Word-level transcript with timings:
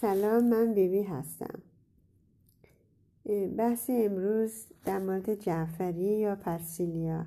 سلام 0.00 0.48
من 0.48 0.74
بیبی 0.74 1.02
هستم. 1.02 1.62
بحث 3.56 3.90
امروز 3.90 4.64
در 4.84 4.98
مورد 4.98 5.34
جعفری 5.34 6.18
یا 6.18 6.36
پرسیلیا. 6.36 7.26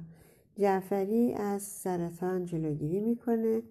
جعفری 0.57 1.33
از 1.33 1.63
سرطان 1.63 2.45
جلوگیری 2.45 2.99
می‌کنه 2.99 3.61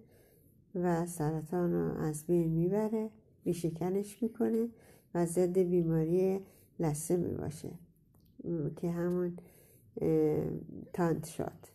و 0.75 1.05
سرطان 1.05 1.73
رو 1.73 1.97
از 1.97 2.25
بین 2.25 2.49
می‌بره 2.51 3.09
بیشکنش 3.43 4.23
می‌کنه 4.23 4.69
و 5.15 5.25
ضد 5.25 5.57
بیماری 5.57 6.39
لسه 6.79 7.17
می‌باشه 7.17 7.71
که 8.75 8.91
همون 8.91 9.37
تانت 10.93 11.25
شد 11.25 11.71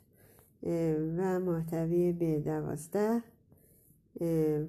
و 1.16 1.40
محتوی 1.40 2.12
به 2.12 2.40
دوازده 2.40 3.22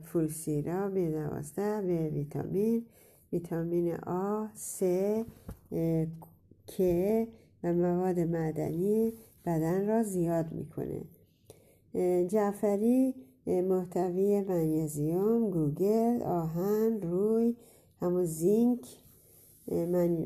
فولسیرا 0.03 0.89
به 0.89 1.11
دوازده 1.11 1.81
به 1.81 2.09
ویتامین. 2.09 2.85
ویتامین 3.33 3.95
آ 3.95 4.45
س 4.53 4.83
که 6.67 7.27
و 7.63 7.73
مواد 7.73 8.19
معدنی 8.19 9.13
بدن 9.45 9.87
را 9.87 10.03
زیاد 10.03 10.51
می‌کنه. 10.51 11.01
جعفری 12.27 13.15
محتوی 13.47 14.41
منیزیوم 14.41 15.49
گوگل 15.49 16.23
آهن 16.23 17.01
روی 17.01 17.55
همون 18.01 18.25
زینک 18.25 18.87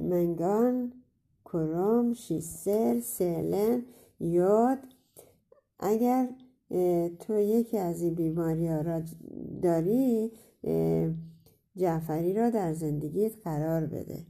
منگان 0.10 0.94
کروم 1.46 2.14
شیسل 2.14 3.00
سلن 3.00 3.86
یود. 4.20 4.80
اگر 5.80 6.30
تو 7.20 7.40
یکی 7.40 7.78
از 7.78 8.02
این 8.02 8.16
بیماری 8.16 8.68
ها 8.68 8.82
را 8.82 9.02
داری 9.62 10.32
جعفری 11.76 12.34
را 12.34 12.50
در 12.50 12.74
زندگیت 12.74 13.32
قرار 13.44 13.86
بده. 13.86 14.26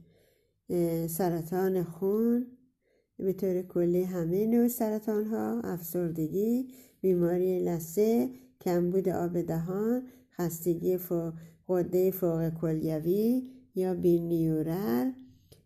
سرطان 1.08 1.84
خون 1.84 2.46
به 3.18 3.32
طور 3.32 3.62
کلی 3.62 4.02
همه 4.02 4.46
نوع 4.46 4.68
سرطان 4.68 5.24
ها 5.24 5.60
افسردگی 5.64 6.68
بیماری 7.00 7.64
لسه 7.64 8.30
کمبود 8.60 9.08
آب 9.08 9.40
دهان 9.40 10.02
خستگی 10.36 10.98
قده 11.68 12.10
فوق 12.10 12.48
کلیوی 12.48 13.50
یا 13.74 13.94
بینیورل 13.94 15.10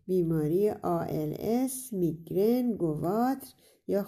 بیماری 0.07 0.71
ALS 0.71 1.93
میگرن 1.93 2.71
گواتر 2.71 3.53
یا 3.87 4.03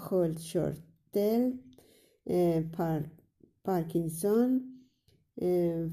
خولد 2.78 3.12
پارکینسون 3.64 4.62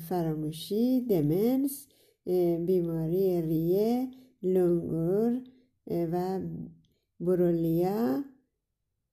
فراموشی 0.09 1.01
دمنس 1.01 1.87
بیماری 2.67 3.43
ریه 3.43 4.11
لنگور 4.43 5.41
و 5.87 6.41
برولیا 7.20 8.25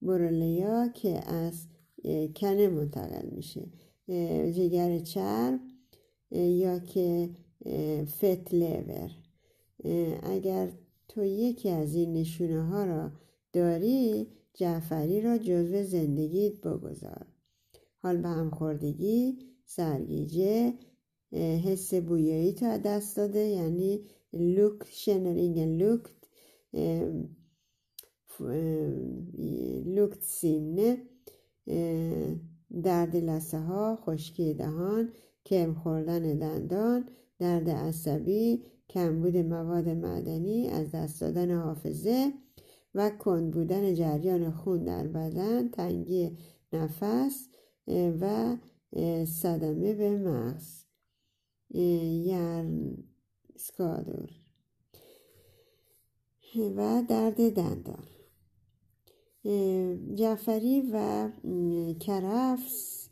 برولیا 0.01 0.87
که 0.87 1.29
از 1.29 1.67
کنه 2.35 2.67
منتقل 2.67 3.29
میشه. 3.29 3.61
جگر 4.51 4.99
چرب 4.99 5.59
یا 6.31 6.79
که 6.79 7.29
فت 8.05 8.53
لیور. 8.53 9.11
اگر 10.23 10.69
تو 11.07 11.23
یکی 11.23 11.69
از 11.69 11.95
این 11.95 12.13
نشونه 12.13 12.63
ها 12.63 12.85
را 12.85 13.11
داری 13.53 14.27
جعفری 14.53 15.21
را 15.21 15.37
جزو 15.37 15.83
زندگیت 15.83 16.61
بگذار. 16.61 17.25
حال 17.97 18.17
به 18.17 18.29
همخوردگی 18.29 19.37
سرگیجه 19.65 20.73
حس 21.65 21.93
بویایی 21.93 22.53
تا 22.53 22.77
دست 22.77 23.17
داده 23.17 23.39
یعنی 23.39 24.05
لوک 24.33 24.83
شنرینگ 24.89 25.59
لوک 25.59 26.01
لوکت 29.85 30.21
سینه 30.21 30.97
درد 32.83 33.15
لسه 33.15 33.59
ها 33.59 33.95
خشکی 33.95 34.53
دهان 34.53 35.13
کم 35.45 35.73
خوردن 35.73 36.37
دندان 36.37 37.09
درد 37.39 37.69
عصبی 37.69 38.63
کمبود 38.89 39.37
مواد 39.37 39.89
معدنی 39.89 40.67
از 40.69 40.91
دست 40.91 41.21
دادن 41.21 41.51
حافظه 41.51 42.33
و 42.95 43.09
کند 43.09 43.51
بودن 43.51 43.93
جریان 43.93 44.51
خون 44.51 44.83
در 44.83 45.07
بدن 45.07 45.69
تنگی 45.69 46.37
نفس 46.73 47.47
و 48.21 48.55
صدمه 49.25 49.93
به 49.93 50.17
مغز. 50.17 50.83
یرن 51.69 52.97
سکادور 53.55 54.29
و 56.55 57.03
درد 57.09 57.53
دندان. 57.55 58.05
جعفری 60.15 60.91
و 60.93 61.29
کرفس 61.99 63.09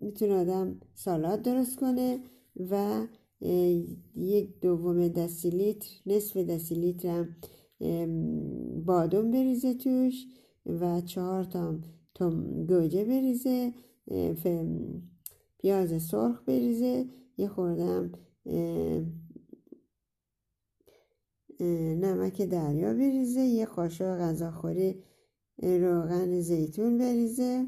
می‌تونه 0.00 0.34
آدم 0.34 0.80
سالاد 0.94 1.42
درست 1.42 1.76
کنه 1.76 2.20
و 2.70 3.06
یک 4.16 4.60
دوم 4.60 5.08
دسیلیتر 5.08 5.88
نصف 6.06 6.36
دسیلیتر 6.36 7.08
هم 7.08 7.36
بادم 8.84 9.30
بریزه 9.30 9.74
توش 9.74 10.26
و 10.66 11.00
چهار 11.00 11.44
تا 11.44 12.30
گوجه 12.68 13.04
بریزه 13.04 13.72
پیاز 15.58 16.02
سرخ 16.02 16.42
بریزه 16.42 17.06
یه 17.36 17.48
خوردم 17.48 18.12
نمک 22.00 22.42
دریا 22.42 22.94
بریزه 22.94 23.40
یه 23.40 23.66
قاشق 23.66 24.18
غذاخوری 24.18 25.02
روغن 25.62 26.40
زیتون 26.40 26.98
بریزه 26.98 27.66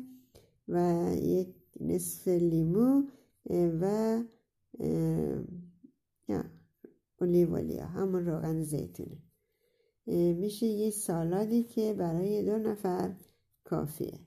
و 0.69 1.07
یک 1.23 1.55
نصف 1.81 2.29
لیمو 2.29 3.03
و 3.51 4.19
اولیولیا 7.21 7.87
همون 7.87 8.27
روغن 8.27 8.63
زیتونه. 8.63 9.23
میشه 10.07 10.67
یه 10.67 10.91
سالادی 10.91 11.63
که 11.63 11.95
برای 11.95 12.45
دو 12.45 12.59
نفر 12.59 13.15
کافیه. 13.65 14.21